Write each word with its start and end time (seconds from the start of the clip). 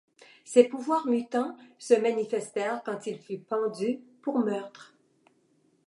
Ces 0.45 0.63
pouvoirs 0.63 1.05
mutants 1.05 1.55
se 1.77 1.93
manifestèrent 1.93 2.81
quand 2.83 3.05
il 3.05 3.19
fut 3.19 3.37
pendu, 3.37 3.99
pour 4.23 4.39
meurtre. 4.39 4.95